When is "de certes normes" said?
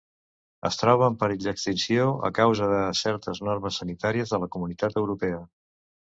2.71-3.77